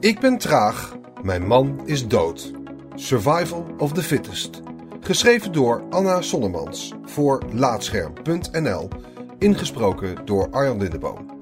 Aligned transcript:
Ik 0.00 0.20
ben 0.20 0.38
traag, 0.38 0.96
mijn 1.22 1.46
man 1.46 1.86
is 1.86 2.08
dood. 2.08 2.52
Survival 2.94 3.74
of 3.78 3.92
the 3.92 4.02
fittest. 4.02 4.60
Geschreven 5.00 5.52
door 5.52 5.88
Anna 5.90 6.22
Sonnemans 6.22 6.92
voor 7.04 7.42
Laatscherm.nl. 7.52 8.88
Ingesproken 9.38 10.26
door 10.26 10.50
Arjan 10.50 10.78
Lindeboom. 10.78 11.38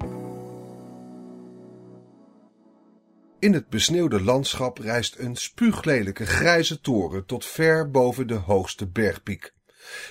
In 3.39 3.53
het 3.53 3.69
besneeuwde 3.69 4.21
landschap 4.21 4.77
rijst 4.77 5.15
een 5.17 5.35
spuuglelijke 5.35 6.25
grijze 6.25 6.81
toren 6.81 7.25
tot 7.25 7.45
ver 7.45 7.91
boven 7.91 8.27
de 8.27 8.33
hoogste 8.33 8.87
bergpiek. 8.87 9.53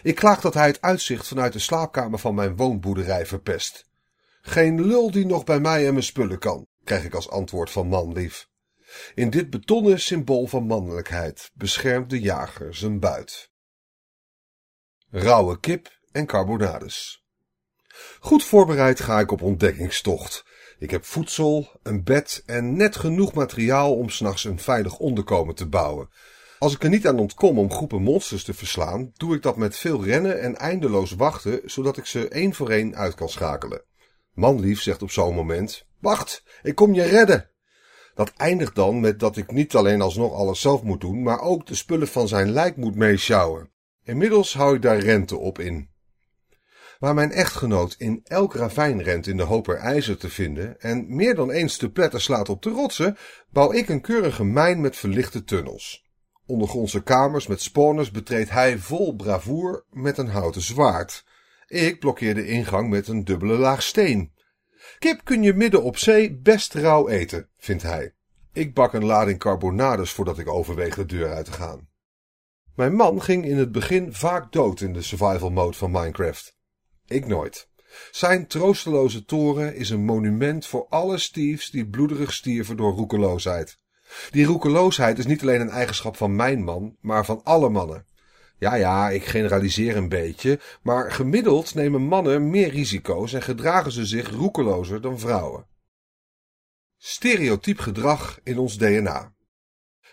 Ik 0.03 0.15
klaag 0.15 0.41
dat 0.41 0.55
hij 0.55 0.67
het 0.67 0.81
uitzicht 0.81 1.29
vanuit 1.29 1.53
de 1.53 1.59
slaapkamer 1.59 2.19
van 2.19 2.35
mijn 2.35 2.57
woonboerderij 2.57 3.27
verpest. 3.27 3.87
Geen 4.41 4.87
lul 4.87 5.11
die 5.11 5.27
nog 5.27 5.45
bij 5.45 5.61
mij 5.61 5.87
en 5.87 5.93
mijn 5.93 6.05
spullen 6.05 6.39
kan, 6.39 6.67
krijg 6.89 7.05
ik 7.05 7.15
als 7.15 7.31
antwoord 7.31 7.71
van 7.71 7.89
manlief. 7.89 8.49
In 9.15 9.31
dit 9.31 9.51
betonnen 9.51 10.01
symbool 10.01 10.47
van 10.47 10.67
mannelijkheid 10.67 11.51
beschermt 11.55 12.11
de 12.11 12.21
jager 12.21 12.75
zijn 12.75 13.01
buit. 13.01 13.51
Rauwe 15.11 15.61
kip 15.61 15.99
en 16.13 16.27
carbonades. 16.27 17.25
Goed 18.21 18.45
voorbereid 18.45 19.01
ga 19.01 19.21
ik 19.21 19.31
op 19.31 19.43
ontdekkingstocht. 19.43 20.45
Ik 20.79 20.91
heb 20.91 21.05
voedsel, 21.05 21.79
een 21.83 22.05
bed 22.05 22.43
en 22.47 22.77
net 22.77 22.97
genoeg 22.97 23.35
materiaal 23.35 23.95
om 23.95 24.09
s'nachts 24.09 24.45
een 24.45 24.59
veilig 24.61 24.99
onderkomen 24.99 25.55
te 25.55 25.69
bouwen. 25.69 26.09
Als 26.59 26.75
ik 26.75 26.83
er 26.83 26.91
niet 26.91 27.07
aan 27.07 27.19
ontkom 27.19 27.59
om 27.59 27.73
groepen 27.73 28.03
monsters 28.03 28.45
te 28.45 28.55
verslaan, 28.55 29.11
doe 29.17 29.35
ik 29.35 29.43
dat 29.43 29.57
met 29.57 29.77
veel 29.77 30.05
rennen 30.05 30.41
en 30.41 30.57
eindeloos 30.57 31.11
wachten, 31.11 31.61
zodat 31.65 31.97
ik 31.97 32.07
ze 32.07 32.29
één 32.29 32.55
voor 32.55 32.71
één 32.71 32.97
uit 32.97 33.15
kan 33.15 33.29
schakelen. 33.29 33.83
Manlief 34.33 34.83
zegt 34.83 35.03
op 35.03 35.11
zo'n 35.11 35.35
moment: 35.35 35.88
Wacht, 36.01 36.43
ik 36.63 36.75
kom 36.75 36.95
je 36.95 37.03
redden. 37.03 37.51
Dat 38.15 38.33
eindigt 38.37 38.75
dan 38.75 39.01
met 39.01 39.21
dat 39.21 39.37
ik 39.37 39.51
niet 39.51 39.75
alleen 39.75 40.01
alsnog 40.01 40.33
alles 40.33 40.61
zelf 40.61 40.83
moet 40.83 41.01
doen, 41.01 41.23
maar 41.23 41.41
ook 41.41 41.67
de 41.67 41.75
spullen 41.75 42.09
van 42.09 42.29
zijn 42.29 42.51
lijk 42.51 42.77
moet 42.77 42.95
meesjouwen. 42.95 43.71
Inmiddels 44.05 44.55
hou 44.55 44.75
ik 44.75 44.83
daar 44.83 44.99
rente 44.99 45.37
op 45.37 45.59
in. 45.59 45.91
Waar 46.99 47.15
mijn 47.15 47.33
echtgenoot 47.33 47.95
in 47.99 48.21
elk 48.25 48.55
ravijn 48.55 49.03
rent 49.03 49.27
in 49.27 49.37
de 49.37 49.43
hoop 49.43 49.69
er 49.69 49.77
ijzer 49.77 50.17
te 50.19 50.29
vinden 50.29 50.81
en 50.81 51.15
meer 51.17 51.35
dan 51.35 51.51
eens 51.51 51.79
de 51.79 51.91
pletter 51.91 52.21
slaat 52.21 52.49
op 52.49 52.63
de 52.63 52.71
rotsen, 52.71 53.17
bouw 53.51 53.73
ik 53.73 53.89
een 53.89 54.01
keurige 54.01 54.45
mijn 54.45 54.81
met 54.81 54.97
verlichte 54.97 55.45
tunnels. 55.45 56.07
Ondergrondse 56.47 57.03
kamers 57.03 57.47
met 57.47 57.63
spawners 57.63 58.11
betreedt 58.11 58.51
hij 58.51 58.79
vol 58.79 59.15
bravoer 59.15 59.85
met 59.91 60.19
een 60.19 60.29
houten 60.29 60.63
zwaard. 60.63 61.25
Ik 61.67 61.99
blokkeer 61.99 62.35
de 62.35 62.47
ingang 62.47 62.89
met 62.89 63.09
een 63.09 63.25
dubbele 63.25 63.57
laag 63.57 63.83
steen. 63.83 64.33
Kip 64.99 65.21
kun 65.25 65.43
je 65.43 65.55
midden 65.55 65.83
op 65.83 65.97
zee 65.97 66.35
best 66.35 66.75
rauw 66.75 67.09
eten, 67.09 67.49
vindt 67.57 67.83
hij. 67.83 68.15
Ik 68.53 68.75
bak 68.75 68.93
een 68.93 69.05
lading 69.05 69.39
carbonades 69.39 70.11
voordat 70.11 70.39
ik 70.39 70.49
overweeg 70.49 70.95
de 70.95 71.07
deur 71.07 71.33
uit 71.35 71.45
te 71.45 71.53
gaan. 71.53 71.89
Mijn 72.75 72.95
man 72.95 73.23
ging 73.23 73.45
in 73.45 73.57
het 73.57 73.73
begin 73.73 74.13
vaak 74.15 74.53
dood 74.53 74.81
in 74.81 74.93
de 74.93 75.03
survival 75.03 75.51
mode 75.51 75.77
van 75.77 75.91
Minecraft. 75.91 76.57
Ik 77.07 77.27
nooit. 77.27 77.69
Zijn 78.11 78.47
troosteloze 78.47 79.25
toren 79.25 79.75
is 79.75 79.91
een 79.91 80.05
monument 80.05 80.67
voor 80.67 80.87
alle 80.89 81.19
Steves 81.19 81.71
die 81.71 81.89
bloederig 81.89 82.33
stierven 82.33 82.77
door 82.77 82.93
roekeloosheid. 82.93 83.79
Die 84.31 84.45
roekeloosheid 84.45 85.19
is 85.19 85.27
niet 85.27 85.43
alleen 85.43 85.61
een 85.61 85.71
eigenschap 85.71 86.17
van 86.17 86.37
mijn 86.37 86.65
man, 86.65 86.97
maar 87.01 87.25
van 87.25 87.41
alle 87.45 87.69
mannen. 87.69 88.07
Ja, 88.59 88.75
ja, 88.75 89.09
ik 89.11 89.25
generaliseer 89.25 89.97
een 89.97 90.09
beetje, 90.09 90.61
maar 90.83 91.13
gemiddeld 91.13 91.75
nemen 91.75 92.03
mannen 92.03 92.51
meer 92.51 92.69
risico's 92.69 93.33
en 93.33 93.43
gedragen 93.43 93.93
ze 93.93 94.07
zich 94.07 94.31
roekelozer 94.31 95.01
dan 95.01 95.19
vrouwen. 95.19 95.67
Stereotyp 96.97 97.79
gedrag 97.79 98.41
in 98.43 98.59
ons 98.59 98.77
DNA. 98.77 99.33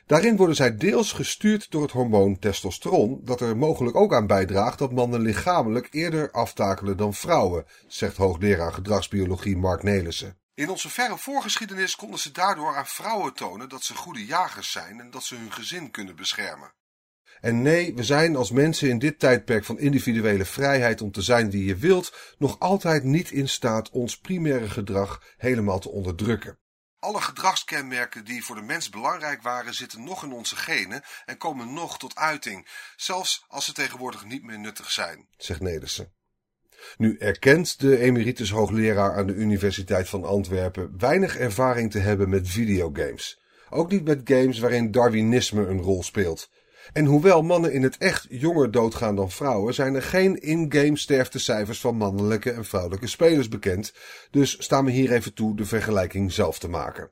Daarin 0.05 0.35
worden 0.35 0.55
zij 0.55 0.77
deels 0.77 1.11
gestuurd 1.11 1.71
door 1.71 1.81
het 1.81 1.91
hormoon 1.91 2.39
testosteron, 2.39 3.19
dat 3.23 3.41
er 3.41 3.57
mogelijk 3.57 3.95
ook 3.95 4.13
aan 4.13 4.27
bijdraagt 4.27 4.79
dat 4.79 4.91
mannen 4.91 5.21
lichamelijk 5.21 5.87
eerder 5.91 6.31
aftakelen 6.31 6.97
dan 6.97 7.13
vrouwen, 7.13 7.65
zegt 7.87 8.17
hoogleraar 8.17 8.73
gedragsbiologie 8.73 9.57
Mark 9.57 9.83
Nelissen. 9.83 10.37
In 10.53 10.69
onze 10.69 10.89
verre 10.89 11.17
voorgeschiedenis 11.17 11.95
konden 11.95 12.19
ze 12.19 12.31
daardoor 12.31 12.75
aan 12.75 12.87
vrouwen 12.87 13.33
tonen 13.33 13.69
dat 13.69 13.83
ze 13.83 13.95
goede 13.95 14.25
jagers 14.25 14.71
zijn 14.71 14.99
en 14.99 15.11
dat 15.11 15.23
ze 15.23 15.35
hun 15.35 15.51
gezin 15.51 15.91
kunnen 15.91 16.15
beschermen. 16.15 16.73
En 17.39 17.61
nee, 17.61 17.93
we 17.95 18.03
zijn 18.03 18.35
als 18.35 18.51
mensen 18.51 18.89
in 18.89 18.99
dit 18.99 19.19
tijdperk 19.19 19.65
van 19.65 19.79
individuele 19.79 20.45
vrijheid 20.45 21.01
om 21.01 21.11
te 21.11 21.21
zijn 21.21 21.51
wie 21.51 21.65
je 21.65 21.75
wilt, 21.75 22.35
nog 22.37 22.59
altijd 22.59 23.03
niet 23.03 23.31
in 23.31 23.49
staat 23.49 23.89
ons 23.89 24.19
primaire 24.19 24.69
gedrag 24.69 25.21
helemaal 25.37 25.79
te 25.79 25.89
onderdrukken. 25.89 26.59
Alle 26.99 27.21
gedragskenmerken 27.21 28.25
die 28.25 28.43
voor 28.43 28.55
de 28.55 28.61
mens 28.61 28.89
belangrijk 28.89 29.41
waren, 29.41 29.73
zitten 29.73 30.03
nog 30.03 30.23
in 30.23 30.31
onze 30.31 30.55
genen 30.55 31.03
en 31.25 31.37
komen 31.37 31.73
nog 31.73 31.97
tot 31.97 32.15
uiting, 32.15 32.67
zelfs 32.95 33.45
als 33.47 33.65
ze 33.65 33.73
tegenwoordig 33.73 34.25
niet 34.25 34.43
meer 34.43 34.59
nuttig 34.59 34.91
zijn, 34.91 35.27
zegt 35.37 35.59
Nedersen. 35.59 36.13
Nu 36.97 37.17
erkent 37.17 37.79
de 37.79 37.97
emeritus 37.97 38.49
hoogleraar 38.49 39.15
aan 39.15 39.27
de 39.27 39.33
Universiteit 39.33 40.09
van 40.09 40.23
Antwerpen 40.23 40.93
weinig 40.97 41.37
ervaring 41.37 41.91
te 41.91 41.99
hebben 41.99 42.29
met 42.29 42.49
videogames. 42.49 43.41
Ook 43.69 43.91
niet 43.91 44.03
met 44.03 44.21
games 44.23 44.59
waarin 44.59 44.91
Darwinisme 44.91 45.67
een 45.67 45.81
rol 45.81 46.03
speelt. 46.03 46.49
En 46.93 47.05
hoewel 47.05 47.41
mannen 47.41 47.73
in 47.73 47.83
het 47.83 47.97
echt 47.97 48.25
jonger 48.29 48.71
doodgaan 48.71 49.15
dan 49.15 49.31
vrouwen, 49.31 49.73
zijn 49.73 49.95
er 49.95 50.01
geen 50.01 50.41
in-game 50.41 50.97
sterftecijfers 50.97 51.79
van 51.79 51.95
mannelijke 51.95 52.51
en 52.51 52.65
vrouwelijke 52.65 53.07
spelers 53.07 53.47
bekend, 53.47 53.93
dus 54.31 54.63
staan 54.63 54.85
we 54.85 54.91
hier 54.91 55.11
even 55.11 55.33
toe 55.33 55.55
de 55.55 55.65
vergelijking 55.65 56.31
zelf 56.31 56.59
te 56.59 56.69
maken. 56.69 57.11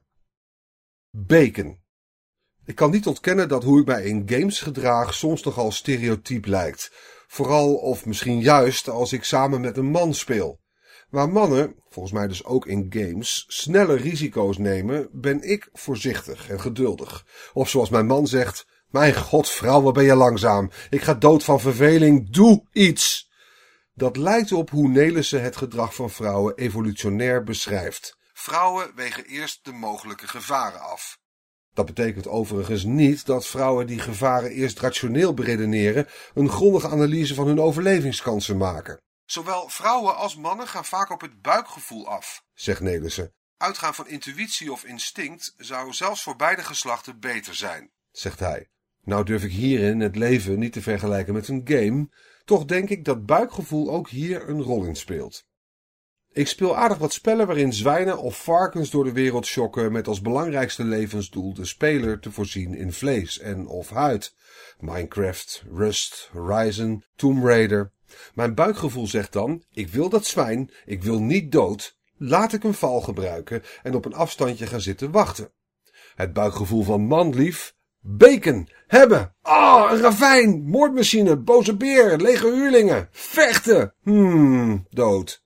Bacon. 1.10 1.82
Ik 2.66 2.76
kan 2.76 2.92
niet 2.92 3.08
ontkennen 3.08 3.50
dat 3.50 3.64
hoe 3.64 3.80
ik 3.80 3.86
mij 3.86 4.04
in 4.04 4.24
games 4.26 4.62
gedraag 4.62 5.14
soms 5.14 5.44
nogal 5.44 5.72
stereotyp 5.72 6.46
lijkt. 6.46 6.92
Vooral 7.28 7.76
of 7.76 8.06
misschien 8.06 8.40
juist 8.40 8.90
als 8.90 9.14
ik 9.14 9.24
samen 9.24 9.62
met 9.62 9.78
een 9.78 9.92
man 9.92 10.14
speel. 10.14 10.62
Waar 11.10 11.30
mannen, 11.30 11.76
volgens 11.90 12.14
mij 12.14 12.28
dus 12.28 12.44
ook 12.44 12.66
in 12.66 12.86
games, 12.90 13.46
snelle 13.48 13.96
risico's 13.96 14.58
nemen, 14.58 15.10
ben 15.12 15.42
ik 15.42 15.70
voorzichtig 15.74 16.50
en 16.50 16.60
geduldig. 16.62 17.26
Of 17.54 17.70
zoals 17.70 17.90
mijn 17.90 18.06
man 18.06 18.28
zegt, 18.28 18.66
mijn 18.94 19.16
god, 19.16 19.50
vrouw, 19.50 19.82
wat 19.82 19.94
ben 19.94 20.04
je 20.04 20.16
langzaam. 20.16 20.72
Ik 20.90 21.02
ga 21.02 21.14
dood 21.14 21.44
van 21.44 21.60
verveling. 21.60 22.30
Doe 22.30 22.66
iets! 22.72 23.32
Dat 23.94 24.18
lijkt 24.18 24.52
op 24.52 24.70
hoe 24.70 24.88
Nelissen 24.88 25.42
het 25.42 25.56
gedrag 25.56 25.96
van 25.96 26.10
vrouwen 26.10 26.56
evolutionair 26.56 27.44
beschrijft. 27.44 28.18
Vrouwen 28.34 28.96
wegen 28.96 29.26
eerst 29.26 29.66
de 29.66 29.72
mogelijke 29.72 30.28
gevaren 30.28 30.82
af. 30.82 31.20
Dat 31.74 31.86
betekent 31.86 32.28
overigens 32.28 32.84
niet 32.84 33.26
dat 33.26 33.48
vrouwen 33.48 33.88
die 33.88 34.00
gevaren 34.00 34.50
eerst 34.50 34.80
rationeel 34.80 35.34
beredeneren, 35.34 36.08
een 36.34 36.50
grondige 36.50 36.88
analyse 36.88 37.34
van 37.34 37.48
hun 37.48 37.62
overlevingskansen 37.62 38.58
maken. 38.58 39.02
Zowel 39.26 39.70
vrouwen 39.70 40.16
als 40.16 40.36
mannen 40.36 40.68
gaan 40.68 40.86
vaak 40.86 41.10
op 41.10 41.22
het 41.22 41.42
buikgevoel 41.42 42.08
af, 42.08 42.44
zegt 42.54 42.82
Nelissen. 42.82 43.34
Uitgaan 43.58 43.94
van 43.94 44.08
intuïtie 44.08 44.72
of 44.72 44.84
instinct 44.84 45.54
zou 45.58 45.94
zelfs 45.94 46.24
voor 46.24 46.36
beide 46.36 46.64
geslachten 46.64 47.20
beter 47.20 47.56
zijn, 47.56 47.92
zegt 48.12 48.40
hij. 48.40 48.68
Nou 49.04 49.26
durf 49.26 49.44
ik 49.44 49.52
hierin 49.52 50.00
het 50.00 50.16
leven 50.16 50.60
niet 50.60 50.74
te 50.74 50.82
vergelijken 50.82 51.34
met 51.34 51.48
een 51.48 51.62
game, 51.66 52.10
toch 52.46 52.66
denk 52.66 52.90
ik 52.90 53.06
dat 53.06 53.26
buikgevoel 53.26 53.92
ook 53.92 54.10
hier 54.10 54.50
een 54.50 54.62
rol 54.62 54.84
in 54.84 54.96
speelt. 54.96 55.46
Ik 56.32 56.48
speel 56.48 56.78
aardig 56.78 56.98
wat 56.98 57.14
spellen 57.14 57.48
waarin 57.48 57.74
zwijnen 57.74 58.18
of 58.18 58.44
varkens 58.44 58.90
door 58.90 59.04
de 59.04 59.12
wereld 59.12 59.48
schokken 59.48 59.92
met 59.92 60.08
als 60.08 60.22
belangrijkste 60.22 60.84
levensdoel 60.84 61.54
de 61.54 61.66
speler 61.66 62.20
te 62.20 62.32
voorzien 62.32 62.74
in 62.74 62.94
vlees 62.94 63.40
en 63.40 63.68
of 63.68 63.90
huid. 63.90 64.36
Minecraft, 64.80 65.64
Rust, 65.74 66.30
Horizon, 66.32 67.04
Tomb 67.16 67.44
Raider. 67.44 67.92
Mijn 68.34 68.56
buikgevoel 68.56 69.08
zegt 69.08 69.34
dan, 69.34 69.64
ik 69.74 69.88
wil 69.88 70.10
dat 70.10 70.26
zwijn, 70.26 70.72
ik 70.86 71.04
wil 71.04 71.22
niet 71.22 71.52
dood, 71.52 71.98
laat 72.18 72.54
ik 72.54 72.64
een 72.64 72.74
val 72.74 73.02
gebruiken 73.02 73.64
en 73.84 73.96
op 73.96 74.06
een 74.06 74.14
afstandje 74.14 74.68
gaan 74.68 74.82
zitten 74.82 75.12
wachten. 75.12 75.52
Het 76.16 76.34
buikgevoel 76.34 76.84
van 76.84 77.02
manlief, 77.02 77.76
Bacon, 78.06 78.70
hebben. 78.88 79.36
Ah, 79.42 79.92
een 79.92 80.02
ravijn, 80.02 80.64
moordmachine, 80.64 81.38
boze 81.38 81.78
beer, 81.78 82.18
lege 82.18 82.54
huurlingen, 82.54 83.08
vechten. 83.12 83.94
Hmm, 84.02 84.88
dood. 84.90 85.44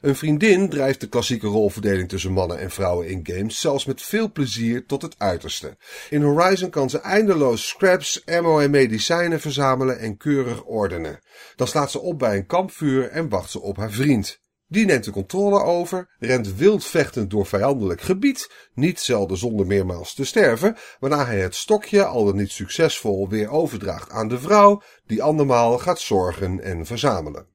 Een 0.00 0.16
vriendin 0.16 0.68
drijft 0.68 1.00
de 1.00 1.08
klassieke 1.08 1.46
rolverdeling 1.46 2.08
tussen 2.08 2.32
mannen 2.32 2.58
en 2.58 2.70
vrouwen 2.70 3.08
in 3.08 3.20
games 3.22 3.60
zelfs 3.60 3.84
met 3.84 4.02
veel 4.02 4.32
plezier 4.32 4.86
tot 4.86 5.02
het 5.02 5.14
uiterste. 5.18 5.76
In 6.10 6.22
Horizon 6.22 6.70
kan 6.70 6.90
ze 6.90 7.00
eindeloos 7.00 7.68
scraps, 7.68 8.26
ammo 8.26 8.58
en 8.58 8.70
medicijnen 8.70 9.40
verzamelen 9.40 9.98
en 9.98 10.16
keurig 10.16 10.64
ordenen. 10.64 11.20
Dan 11.56 11.66
slaat 11.66 11.90
ze 11.90 12.00
op 12.00 12.18
bij 12.18 12.36
een 12.36 12.46
kampvuur 12.46 13.08
en 13.08 13.28
wacht 13.28 13.50
ze 13.50 13.60
op 13.60 13.76
haar 13.76 13.90
vriend. 13.90 14.39
Die 14.72 14.84
neemt 14.84 15.04
de 15.04 15.10
controle 15.10 15.62
over, 15.62 16.08
rent 16.18 16.54
wild 16.54 16.84
vechtend 16.84 17.30
door 17.30 17.46
vijandelijk 17.46 18.00
gebied, 18.00 18.50
niet 18.74 19.00
zelden 19.00 19.36
zonder 19.36 19.66
meermaals 19.66 20.14
te 20.14 20.24
sterven, 20.24 20.76
waarna 21.00 21.24
hij 21.26 21.40
het 21.40 21.54
stokje, 21.54 22.04
al 22.04 22.24
dan 22.24 22.36
niet 22.36 22.50
succesvol, 22.50 23.28
weer 23.28 23.48
overdraagt 23.48 24.10
aan 24.10 24.28
de 24.28 24.38
vrouw, 24.38 24.82
die 25.06 25.22
andermaal 25.22 25.78
gaat 25.78 26.00
zorgen 26.00 26.60
en 26.60 26.86
verzamelen. 26.86 27.46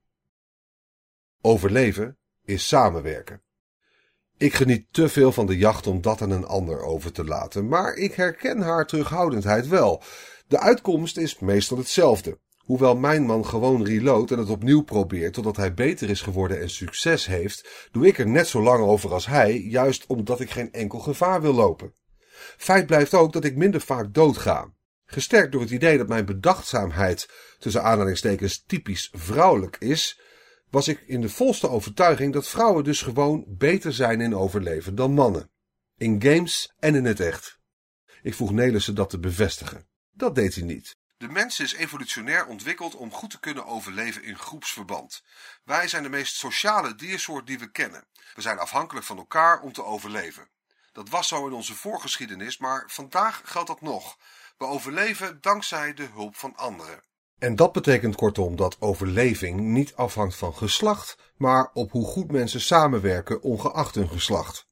Overleven 1.42 2.18
is 2.46 2.68
samenwerken. 2.68 3.42
Ik 4.38 4.54
geniet 4.54 4.86
te 4.92 5.10
veel 5.10 5.32
van 5.32 5.46
de 5.46 5.58
jacht 5.58 5.88
om 5.88 6.02
dat 6.02 6.22
aan 6.22 6.32
een 6.32 6.46
ander 6.46 6.82
over 6.82 7.12
te 7.12 7.24
laten, 7.24 7.68
maar 7.68 7.94
ik 7.94 8.14
herken 8.14 8.62
haar 8.62 8.86
terughoudendheid 8.86 9.68
wel. 9.68 10.04
De 10.48 10.60
uitkomst 10.60 11.18
is 11.18 11.40
meestal 11.40 11.78
hetzelfde. 11.78 12.40
Hoewel 12.66 12.96
mijn 12.96 13.26
man 13.26 13.46
gewoon 13.46 13.86
reloadt 13.86 14.32
en 14.32 14.38
het 14.38 14.50
opnieuw 14.50 14.82
probeert 14.84 15.34
totdat 15.34 15.56
hij 15.56 15.74
beter 15.74 16.10
is 16.10 16.22
geworden 16.22 16.62
en 16.62 16.70
succes 16.70 17.26
heeft, 17.26 17.88
doe 17.92 18.08
ik 18.08 18.18
er 18.18 18.28
net 18.28 18.48
zo 18.48 18.62
lang 18.62 18.84
over 18.84 19.14
als 19.14 19.26
hij, 19.26 19.60
juist 19.60 20.06
omdat 20.06 20.40
ik 20.40 20.50
geen 20.50 20.72
enkel 20.72 21.00
gevaar 21.00 21.42
wil 21.42 21.54
lopen. 21.54 21.94
Feit 22.58 22.86
blijft 22.86 23.14
ook 23.14 23.34
dat 23.34 23.44
ik 23.44 23.56
minder 23.56 23.82
vaak 23.82 24.14
doodga. 24.14 24.74
Gesterkt 25.06 25.52
door 25.52 25.62
het 25.62 25.72
idee 25.72 25.98
dat 25.98 26.08
mijn 26.08 26.26
bedachtzaamheid 26.26 27.30
tussen 27.60 27.84
aanhalingstekens 27.84 28.64
typisch 28.68 29.10
vrouwelijk 29.14 29.78
is, 29.80 30.20
was 30.70 30.88
ik 30.88 31.04
in 31.08 31.22
de 31.22 31.30
volste 31.30 31.70
overtuiging 31.70 32.34
dat 32.34 32.48
vrouwen 32.48 32.84
dus 32.84 33.02
gewoon 33.02 33.46
beter 33.48 33.94
zijn 33.94 34.22
in 34.22 34.36
overleven 34.36 34.96
dan 34.96 35.14
mannen. 35.14 35.50
In 35.98 36.22
games 36.22 36.74
en 36.80 36.96
in 36.96 37.06
het 37.06 37.20
echt. 37.20 37.60
Ik 38.22 38.34
vroeg 38.34 38.52
Nelissen 38.52 38.96
dat 38.96 39.10
te 39.10 39.20
bevestigen. 39.20 39.88
Dat 40.12 40.36
deed 40.36 40.56
hij 40.56 40.64
niet. 40.64 40.98
De 41.26 41.32
mens 41.32 41.60
is 41.60 41.74
evolutionair 41.74 42.46
ontwikkeld 42.46 42.96
om 42.96 43.14
goed 43.14 43.30
te 43.30 43.40
kunnen 43.40 43.66
overleven 43.66 44.24
in 44.24 44.38
groepsverband. 44.38 45.24
Wij 45.64 45.88
zijn 45.88 46.04
de 46.04 46.10
meest 46.10 46.36
sociale 46.36 46.96
diersoort 46.96 47.48
die 47.48 47.60
we 47.60 47.72
kennen. 47.72 48.08
We 48.36 48.42
zijn 48.42 48.60
afhankelijk 48.60 49.06
van 49.06 49.18
elkaar 49.18 49.62
om 49.62 49.74
te 49.74 49.84
overleven. 49.84 50.50
Dat 50.92 51.10
was 51.10 51.28
zo 51.28 51.48
in 51.48 51.54
onze 51.54 51.76
voorgeschiedenis, 51.76 52.58
maar 52.58 52.84
vandaag 52.88 53.42
geldt 53.46 53.68
dat 53.68 53.82
nog. 53.82 54.18
We 54.58 54.66
overleven 54.66 55.38
dankzij 55.42 55.94
de 55.94 56.08
hulp 56.14 56.36
van 56.36 56.56
anderen. 56.56 57.02
En 57.40 57.56
dat 57.56 57.72
betekent 57.72 58.16
kortom 58.16 58.56
dat 58.56 58.82
overleving 58.82 59.60
niet 59.60 59.96
afhangt 59.96 60.36
van 60.36 60.54
geslacht, 60.54 61.18
maar 61.38 61.70
op 61.74 61.92
hoe 61.92 62.06
goed 62.06 62.32
mensen 62.32 62.62
samenwerken 62.62 63.42
ongeacht 63.42 63.96
hun 63.96 64.10
geslacht. 64.10 64.68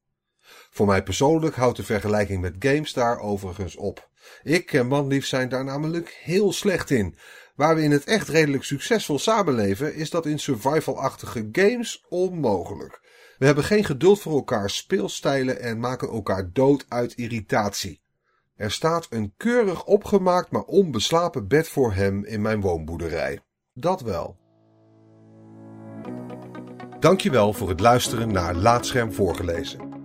Voor 0.70 0.86
mij 0.86 1.04
persoonlijk 1.04 1.56
houdt 1.56 1.78
de 1.78 1.84
vergelijking 1.84 2.42
met 2.42 2.56
games 2.60 2.94
daar 2.94 3.20
overigens 3.20 3.76
op. 3.76 4.10
Ik 4.44 4.74
en 4.74 4.88
manlief 4.88 5.26
zijn 5.26 5.50
daar 5.50 5.64
namelijk 5.64 6.20
heel 6.24 6.54
slecht 6.54 6.90
in. 6.90 7.16
Waar 7.56 7.76
we 7.76 7.82
in 7.82 7.92
het 7.92 8.04
echt 8.04 8.28
redelijk 8.28 8.64
succesvol 8.64 9.20
samenleven, 9.20 9.96
is 9.96 10.10
dat 10.10 10.26
in 10.26 10.40
survival-achtige 10.40 11.50
games 11.52 12.06
onmogelijk. 12.10 13.02
We 13.38 13.46
hebben 13.46 13.64
geen 13.64 13.84
geduld 13.84 14.20
voor 14.20 14.34
elkaar 14.34 14.70
speelstijlen 14.70 15.60
en 15.60 15.80
maken 15.80 16.10
elkaar 16.10 16.50
dood 16.54 16.86
uit 16.88 17.14
irritatie. 17.14 18.02
Er 18.56 18.72
staat 18.72 19.08
een 19.10 19.34
keurig 19.38 19.86
opgemaakt 19.86 20.52
maar 20.52 20.64
onbeslapen 20.64 21.48
bed 21.48 21.68
voor 21.68 21.94
hem 21.94 22.26
in 22.26 22.42
mijn 22.42 22.62
woonboerderij. 22.62 23.40
Dat 23.74 24.02
wel. 24.02 24.38
Dankjewel 27.00 27.54
voor 27.54 27.70
het 27.70 27.80
luisteren 27.80 28.32
naar 28.32 28.56
Laatscherm 28.56 29.14
voorgelezen. 29.14 29.93